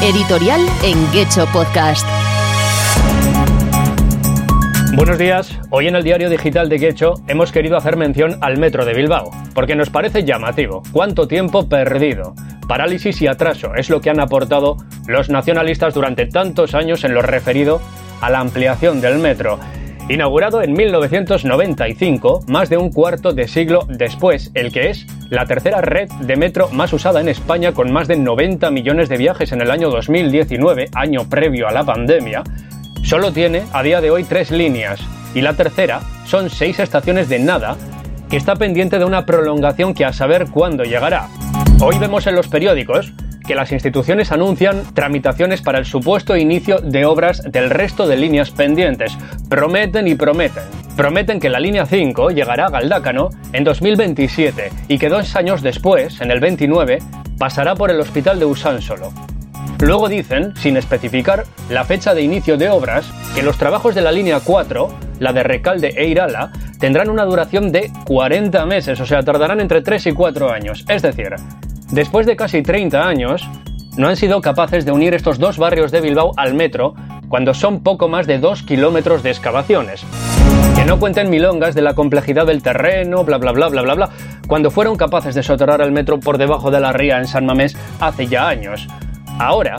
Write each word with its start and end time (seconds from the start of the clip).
Editorial 0.00 0.60
en 0.84 1.08
Gecho 1.08 1.44
Podcast. 1.52 2.06
Buenos 4.94 5.18
días. 5.18 5.58
Hoy 5.70 5.88
en 5.88 5.96
el 5.96 6.04
diario 6.04 6.30
digital 6.30 6.68
de 6.68 6.78
Gecho 6.78 7.14
hemos 7.26 7.50
querido 7.50 7.76
hacer 7.76 7.96
mención 7.96 8.38
al 8.40 8.58
metro 8.58 8.84
de 8.84 8.94
Bilbao, 8.94 9.32
porque 9.54 9.74
nos 9.74 9.90
parece 9.90 10.24
llamativo. 10.24 10.84
¿Cuánto 10.92 11.26
tiempo 11.26 11.68
perdido? 11.68 12.34
Parálisis 12.68 13.20
y 13.22 13.26
atraso 13.26 13.74
es 13.74 13.90
lo 13.90 14.00
que 14.00 14.10
han 14.10 14.20
aportado 14.20 14.76
los 15.08 15.30
nacionalistas 15.30 15.94
durante 15.94 16.26
tantos 16.26 16.74
años 16.74 17.02
en 17.02 17.12
lo 17.12 17.22
referido 17.22 17.80
a 18.20 18.30
la 18.30 18.38
ampliación 18.38 19.00
del 19.00 19.18
metro. 19.18 19.58
Inaugurado 20.10 20.62
en 20.62 20.72
1995, 20.72 22.44
más 22.48 22.70
de 22.70 22.78
un 22.78 22.90
cuarto 22.90 23.34
de 23.34 23.46
siglo 23.46 23.86
después, 23.88 24.50
el 24.54 24.72
que 24.72 24.88
es 24.88 25.06
la 25.28 25.44
tercera 25.44 25.82
red 25.82 26.08
de 26.22 26.34
metro 26.34 26.70
más 26.70 26.94
usada 26.94 27.20
en 27.20 27.28
España 27.28 27.72
con 27.72 27.92
más 27.92 28.08
de 28.08 28.16
90 28.16 28.70
millones 28.70 29.10
de 29.10 29.18
viajes 29.18 29.52
en 29.52 29.60
el 29.60 29.70
año 29.70 29.90
2019, 29.90 30.88
año 30.94 31.28
previo 31.28 31.68
a 31.68 31.72
la 31.72 31.84
pandemia, 31.84 32.42
solo 33.04 33.32
tiene 33.32 33.64
a 33.74 33.82
día 33.82 34.00
de 34.00 34.10
hoy 34.10 34.24
tres 34.24 34.50
líneas 34.50 34.98
y 35.34 35.42
la 35.42 35.52
tercera 35.52 36.00
son 36.24 36.48
seis 36.48 36.78
estaciones 36.78 37.28
de 37.28 37.40
nada 37.40 37.76
que 38.30 38.38
está 38.38 38.56
pendiente 38.56 38.98
de 38.98 39.04
una 39.04 39.26
prolongación 39.26 39.92
que 39.92 40.06
a 40.06 40.14
saber 40.14 40.46
cuándo 40.50 40.84
llegará. 40.84 41.28
Hoy 41.82 41.98
vemos 41.98 42.26
en 42.26 42.34
los 42.34 42.48
periódicos 42.48 43.12
que 43.48 43.54
las 43.54 43.72
instituciones 43.72 44.30
anuncian 44.30 44.82
tramitaciones 44.92 45.62
para 45.62 45.78
el 45.78 45.86
supuesto 45.86 46.36
inicio 46.36 46.80
de 46.80 47.06
obras 47.06 47.42
del 47.50 47.70
resto 47.70 48.06
de 48.06 48.18
líneas 48.18 48.50
pendientes. 48.50 49.16
Prometen 49.48 50.06
y 50.06 50.14
prometen. 50.14 50.64
Prometen 50.96 51.40
que 51.40 51.48
la 51.48 51.58
línea 51.58 51.86
5 51.86 52.28
llegará 52.30 52.66
a 52.66 52.70
Galdácano 52.70 53.30
en 53.54 53.64
2027 53.64 54.70
y 54.88 54.98
que 54.98 55.08
dos 55.08 55.34
años 55.34 55.62
después, 55.62 56.20
en 56.20 56.30
el 56.30 56.40
29, 56.40 56.98
pasará 57.38 57.74
por 57.74 57.90
el 57.90 57.98
hospital 58.00 58.38
de 58.38 58.44
Usánsolo. 58.44 59.14
Luego 59.80 60.10
dicen, 60.10 60.54
sin 60.56 60.76
especificar 60.76 61.44
la 61.70 61.84
fecha 61.84 62.12
de 62.12 62.20
inicio 62.20 62.58
de 62.58 62.68
obras, 62.68 63.10
que 63.34 63.42
los 63.42 63.56
trabajos 63.56 63.94
de 63.94 64.02
la 64.02 64.12
línea 64.12 64.40
4, 64.44 64.90
la 65.20 65.32
de 65.32 65.42
Recalde 65.42 65.94
e 65.96 66.06
Irala, 66.06 66.52
tendrán 66.78 67.08
una 67.08 67.24
duración 67.24 67.72
de 67.72 67.90
40 68.04 68.66
meses, 68.66 69.00
o 69.00 69.06
sea, 69.06 69.22
tardarán 69.22 69.60
entre 69.60 69.80
3 69.80 70.08
y 70.08 70.12
4 70.12 70.50
años. 70.50 70.84
Es 70.86 71.00
decir, 71.00 71.34
Después 71.90 72.26
de 72.26 72.36
casi 72.36 72.62
30 72.62 73.06
años, 73.06 73.48
no 73.96 74.08
han 74.08 74.16
sido 74.16 74.40
capaces 74.42 74.84
de 74.84 74.92
unir 74.92 75.14
estos 75.14 75.38
dos 75.38 75.56
barrios 75.56 75.90
de 75.90 76.02
Bilbao 76.02 76.32
al 76.36 76.54
metro 76.54 76.94
cuando 77.28 77.54
son 77.54 77.82
poco 77.82 78.08
más 78.08 78.26
de 78.26 78.38
2 78.38 78.62
kilómetros 78.62 79.22
de 79.22 79.30
excavaciones. 79.30 80.04
Que 80.76 80.84
no 80.84 80.98
cuenten 80.98 81.30
milongas 81.30 81.74
de 81.74 81.82
la 81.82 81.94
complejidad 81.94 82.46
del 82.46 82.62
terreno, 82.62 83.24
bla 83.24 83.38
bla 83.38 83.52
bla 83.52 83.68
bla 83.68 83.82
bla 83.82 83.94
bla, 83.94 84.10
cuando 84.46 84.70
fueron 84.70 84.96
capaces 84.96 85.34
de 85.34 85.42
soterrar 85.42 85.80
el 85.80 85.90
metro 85.90 86.20
por 86.20 86.36
debajo 86.38 86.70
de 86.70 86.80
la 86.80 86.92
ría 86.92 87.18
en 87.18 87.26
San 87.26 87.46
Mamés 87.46 87.76
hace 88.00 88.26
ya 88.26 88.48
años. 88.48 88.86
Ahora, 89.38 89.78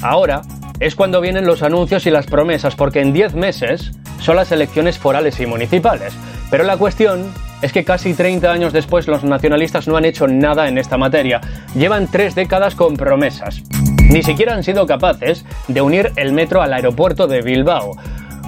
ahora, 0.00 0.42
es 0.80 0.94
cuando 0.94 1.20
vienen 1.20 1.44
los 1.44 1.62
anuncios 1.62 2.06
y 2.06 2.10
las 2.10 2.26
promesas, 2.26 2.76
porque 2.76 3.00
en 3.00 3.12
10 3.12 3.34
meses 3.34 3.92
son 4.20 4.36
las 4.36 4.52
elecciones 4.52 4.96
forales 4.96 5.40
y 5.40 5.46
municipales. 5.46 6.14
Pero 6.50 6.64
la 6.64 6.76
cuestión 6.76 7.32
es 7.62 7.72
que 7.72 7.84
casi 7.84 8.14
30 8.14 8.50
años 8.50 8.72
después 8.72 9.08
los 9.08 9.24
nacionalistas 9.24 9.88
no 9.88 9.96
han 9.96 10.04
hecho 10.04 10.26
nada 10.26 10.68
en 10.68 10.78
esta 10.78 10.96
materia. 10.96 11.40
Llevan 11.74 12.08
tres 12.08 12.34
décadas 12.34 12.74
con 12.74 12.96
promesas. 12.96 13.62
Ni 14.10 14.22
siquiera 14.22 14.54
han 14.54 14.64
sido 14.64 14.86
capaces 14.86 15.44
de 15.66 15.80
unir 15.80 16.12
el 16.16 16.32
metro 16.32 16.62
al 16.62 16.72
aeropuerto 16.72 17.26
de 17.26 17.42
Bilbao, 17.42 17.96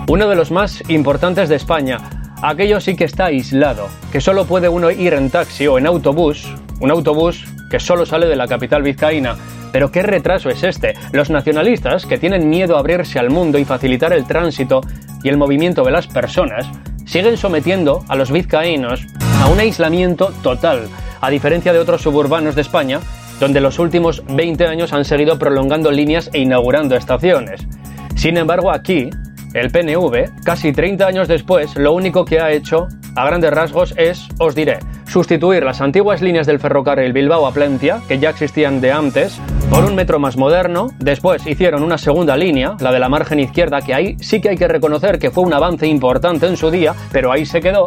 uno 0.08 0.28
de 0.28 0.36
los 0.36 0.50
más 0.50 0.82
importantes 0.88 1.48
de 1.48 1.56
España. 1.56 1.98
Aquello 2.42 2.80
sí 2.80 2.96
que 2.96 3.04
está 3.04 3.26
aislado, 3.26 3.88
que 4.10 4.20
solo 4.20 4.46
puede 4.46 4.68
uno 4.68 4.90
ir 4.90 5.12
en 5.12 5.28
taxi 5.28 5.66
o 5.66 5.76
en 5.76 5.86
autobús, 5.86 6.46
un 6.80 6.90
autobús 6.90 7.46
que 7.70 7.78
solo 7.78 8.06
sale 8.06 8.26
de 8.26 8.36
la 8.36 8.48
capital 8.48 8.82
vizcaína. 8.82 9.36
Pero 9.72 9.92
qué 9.92 10.02
retraso 10.02 10.48
es 10.50 10.62
este. 10.64 10.94
Los 11.12 11.30
nacionalistas, 11.30 12.06
que 12.06 12.18
tienen 12.18 12.48
miedo 12.48 12.76
a 12.76 12.80
abrirse 12.80 13.18
al 13.18 13.30
mundo 13.30 13.58
y 13.58 13.64
facilitar 13.64 14.12
el 14.12 14.26
tránsito 14.26 14.80
y 15.22 15.28
el 15.28 15.36
movimiento 15.36 15.84
de 15.84 15.92
las 15.92 16.06
personas, 16.06 16.66
siguen 17.10 17.36
sometiendo 17.36 18.04
a 18.06 18.14
los 18.14 18.30
vizcaínos 18.30 19.04
a 19.42 19.48
un 19.48 19.58
aislamiento 19.58 20.32
total, 20.44 20.88
a 21.20 21.28
diferencia 21.28 21.72
de 21.72 21.80
otros 21.80 22.02
suburbanos 22.02 22.54
de 22.54 22.60
España, 22.60 23.00
donde 23.40 23.60
los 23.60 23.80
últimos 23.80 24.22
20 24.28 24.64
años 24.68 24.92
han 24.92 25.04
seguido 25.04 25.36
prolongando 25.36 25.90
líneas 25.90 26.30
e 26.32 26.38
inaugurando 26.38 26.94
estaciones. 26.94 27.66
Sin 28.14 28.36
embargo, 28.36 28.70
aquí, 28.70 29.10
el 29.54 29.72
PNV, 29.72 30.44
casi 30.44 30.72
30 30.72 31.04
años 31.04 31.26
después, 31.26 31.74
lo 31.74 31.94
único 31.94 32.24
que 32.24 32.38
ha 32.38 32.52
hecho, 32.52 32.86
a 33.16 33.26
grandes 33.26 33.50
rasgos, 33.50 33.92
es, 33.96 34.28
os 34.38 34.54
diré, 34.54 34.78
sustituir 35.10 35.64
las 35.64 35.80
antiguas 35.80 36.22
líneas 36.22 36.46
del 36.46 36.60
ferrocarril 36.60 37.12
Bilbao 37.12 37.46
a 37.46 37.52
Plencia, 37.52 38.00
que 38.06 38.20
ya 38.20 38.30
existían 38.30 38.80
de 38.80 38.92
antes, 38.92 39.40
por 39.68 39.84
un 39.84 39.96
metro 39.96 40.20
más 40.20 40.36
moderno. 40.36 40.90
Después 40.98 41.44
hicieron 41.46 41.82
una 41.82 41.98
segunda 41.98 42.36
línea, 42.36 42.76
la 42.78 42.92
de 42.92 43.00
la 43.00 43.08
margen 43.08 43.40
izquierda, 43.40 43.80
que 43.82 43.92
ahí 43.92 44.16
sí 44.20 44.40
que 44.40 44.50
hay 44.50 44.56
que 44.56 44.68
reconocer 44.68 45.18
que 45.18 45.30
fue 45.30 45.44
un 45.44 45.52
avance 45.52 45.86
importante 45.86 46.46
en 46.46 46.56
su 46.56 46.70
día, 46.70 46.94
pero 47.10 47.32
ahí 47.32 47.44
se 47.44 47.60
quedó. 47.60 47.86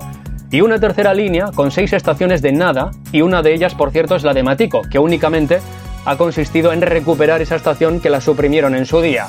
Y 0.51 0.61
una 0.61 0.79
tercera 0.79 1.13
línea 1.13 1.51
con 1.55 1.71
seis 1.71 1.93
estaciones 1.93 2.41
de 2.41 2.51
nada, 2.51 2.91
y 3.11 3.21
una 3.21 3.41
de 3.41 3.53
ellas, 3.53 3.73
por 3.73 3.91
cierto, 3.91 4.15
es 4.15 4.23
la 4.23 4.33
de 4.33 4.43
Matico, 4.43 4.81
que 4.91 4.99
únicamente 4.99 5.59
ha 6.05 6.17
consistido 6.17 6.73
en 6.73 6.81
recuperar 6.81 7.41
esa 7.41 7.55
estación 7.55 8.01
que 8.01 8.09
la 8.09 8.19
suprimieron 8.19 8.75
en 8.75 8.85
su 8.85 9.01
día. 9.01 9.27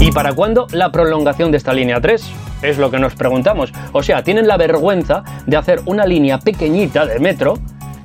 ¿Y 0.00 0.10
para 0.10 0.32
cuándo 0.32 0.66
la 0.72 0.90
prolongación 0.90 1.52
de 1.52 1.58
esta 1.58 1.72
línea 1.72 2.00
3? 2.00 2.53
Es 2.64 2.78
lo 2.78 2.90
que 2.90 2.98
nos 2.98 3.14
preguntamos. 3.14 3.72
O 3.92 4.02
sea, 4.02 4.22
tienen 4.22 4.48
la 4.48 4.56
vergüenza 4.56 5.22
de 5.46 5.58
hacer 5.58 5.82
una 5.84 6.06
línea 6.06 6.38
pequeñita 6.38 7.04
de 7.04 7.18
metro 7.18 7.58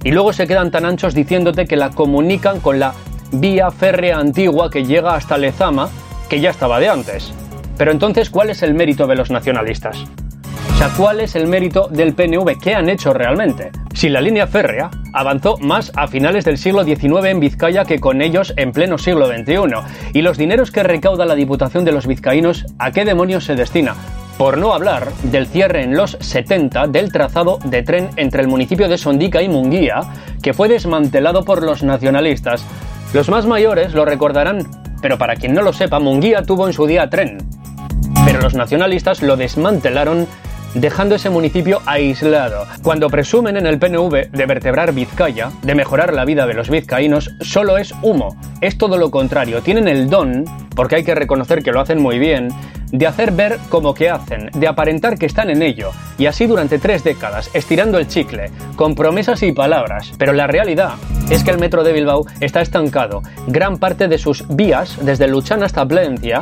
y 0.03 0.11
luego 0.11 0.33
se 0.33 0.47
quedan 0.47 0.69
tan 0.69 0.83
anchos 0.83 1.13
diciéndote 1.13 1.65
que 1.65 1.77
la 1.77 1.91
comunican 1.91 2.59
con 2.59 2.77
la 2.77 2.93
vía 3.31 3.71
férrea 3.71 4.17
antigua 4.17 4.69
que 4.69 4.83
llega 4.83 5.15
hasta 5.15 5.37
Lezama, 5.37 5.89
que 6.27 6.41
ya 6.41 6.49
estaba 6.49 6.79
de 6.79 6.89
antes. 6.89 7.33
Pero 7.77 7.91
entonces, 7.91 8.29
¿cuál 8.29 8.49
es 8.49 8.61
el 8.61 8.73
mérito 8.73 9.07
de 9.07 9.15
los 9.15 9.31
nacionalistas? 9.31 10.03
O 10.73 10.77
sea, 10.77 10.89
¿cuál 10.97 11.21
es 11.21 11.35
el 11.35 11.47
mérito 11.47 11.87
del 11.89 12.13
PNV? 12.13 12.59
¿Qué 12.61 12.75
han 12.75 12.89
hecho 12.89 13.13
realmente? 13.13 13.71
Si 13.93 14.09
la 14.09 14.19
línea 14.19 14.47
férrea 14.47 14.89
avanzó 15.13 15.57
más 15.57 15.91
a 15.95 16.07
finales 16.07 16.43
del 16.43 16.57
siglo 16.57 16.83
XIX 16.83 17.25
en 17.25 17.39
Vizcaya 17.39 17.85
que 17.85 17.99
con 17.99 18.21
ellos 18.21 18.53
en 18.57 18.73
pleno 18.73 18.97
siglo 18.97 19.27
XXI, 19.27 19.53
y 20.13 20.21
los 20.21 20.37
dineros 20.37 20.71
que 20.71 20.83
recauda 20.83 21.25
la 21.25 21.35
Diputación 21.35 21.85
de 21.85 21.93
los 21.93 22.07
vizcaínos, 22.07 22.65
¿a 22.77 22.91
qué 22.91 23.05
demonios 23.05 23.45
se 23.45 23.55
destina? 23.55 23.95
Por 24.39 24.57
no 24.57 24.73
hablar 24.73 25.11
del 25.23 25.47
cierre 25.47 25.83
en 25.83 25.97
los 25.97 26.15
70 26.21 26.87
del 26.87 27.11
trazado 27.11 27.59
de 27.65 27.83
tren 27.83 28.09
entre 28.15 28.41
el 28.41 28.47
municipio 28.47 28.87
de 28.87 28.97
Sondica 28.97 29.41
y 29.41 29.49
Munguía, 29.49 29.99
que 30.41 30.53
fue 30.53 30.69
desmantelado 30.69 31.43
por 31.43 31.61
los 31.61 31.83
nacionalistas, 31.83 32.63
los 33.13 33.27
más 33.27 33.45
mayores 33.45 33.93
lo 33.93 34.05
recordarán, 34.05 34.65
pero 35.01 35.17
para 35.17 35.35
quien 35.35 35.53
no 35.53 35.61
lo 35.61 35.73
sepa, 35.73 35.99
Munguía 35.99 36.43
tuvo 36.43 36.67
en 36.67 36.73
su 36.73 36.87
día 36.87 37.09
tren. 37.09 37.39
Pero 38.23 38.39
los 38.39 38.53
nacionalistas 38.53 39.21
lo 39.21 39.35
desmantelaron 39.35 40.25
dejando 40.73 41.15
ese 41.15 41.29
municipio 41.29 41.81
aislado. 41.85 42.65
Cuando 42.81 43.09
presumen 43.09 43.57
en 43.57 43.65
el 43.65 43.77
PNV 43.77 44.31
de 44.31 44.45
vertebrar 44.45 44.93
Vizcaya, 44.93 45.51
de 45.63 45.75
mejorar 45.75 46.13
la 46.13 46.23
vida 46.23 46.47
de 46.47 46.53
los 46.53 46.69
vizcaínos, 46.69 47.31
solo 47.41 47.77
es 47.77 47.93
humo. 48.03 48.37
Es 48.61 48.77
todo 48.77 48.97
lo 48.97 49.11
contrario. 49.11 49.61
Tienen 49.61 49.89
el 49.89 50.09
don, 50.09 50.45
porque 50.77 50.95
hay 50.95 51.03
que 51.03 51.15
reconocer 51.15 51.61
que 51.61 51.73
lo 51.73 51.81
hacen 51.81 52.01
muy 52.01 52.19
bien, 52.19 52.49
de 52.91 53.07
hacer 53.07 53.31
ver 53.31 53.59
como 53.69 53.93
que 53.93 54.09
hacen, 54.09 54.49
de 54.53 54.67
aparentar 54.67 55.17
que 55.17 55.25
están 55.25 55.49
en 55.49 55.61
ello, 55.61 55.91
y 56.17 56.25
así 56.25 56.47
durante 56.47 56.79
tres 56.79 57.03
décadas, 57.03 57.49
estirando 57.53 57.97
el 57.97 58.07
chicle, 58.07 58.51
con 58.75 58.95
promesas 58.95 59.43
y 59.43 59.51
palabras. 59.51 60.11
Pero 60.17 60.33
la 60.33 60.47
realidad 60.47 60.93
es 61.29 61.43
que 61.43 61.51
el 61.51 61.59
metro 61.59 61.83
de 61.83 61.93
Bilbao 61.93 62.25
está 62.39 62.61
estancado. 62.61 63.21
Gran 63.47 63.77
parte 63.77 64.07
de 64.07 64.17
sus 64.17 64.45
vías, 64.47 64.97
desde 65.01 65.27
Luchana 65.27 65.65
hasta 65.65 65.85
Plencia, 65.85 66.41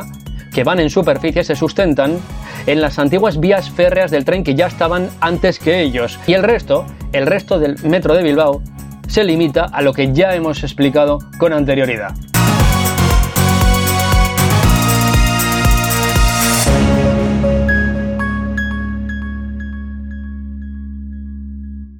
que 0.52 0.64
van 0.64 0.80
en 0.80 0.90
superficie 0.90 1.44
se 1.44 1.54
sustentan 1.54 2.18
en 2.66 2.80
las 2.80 2.98
antiguas 2.98 3.38
vías 3.38 3.70
férreas 3.70 4.10
del 4.10 4.24
tren 4.24 4.42
que 4.42 4.54
ya 4.54 4.66
estaban 4.66 5.08
antes 5.20 5.58
que 5.58 5.82
ellos. 5.82 6.18
Y 6.26 6.32
el 6.32 6.42
resto, 6.42 6.86
el 7.12 7.26
resto 7.26 7.58
del 7.58 7.76
metro 7.84 8.14
de 8.14 8.22
Bilbao, 8.22 8.62
se 9.06 9.24
limita 9.24 9.64
a 9.64 9.82
lo 9.82 9.92
que 9.92 10.12
ya 10.12 10.34
hemos 10.34 10.62
explicado 10.62 11.18
con 11.38 11.52
anterioridad. 11.52 12.14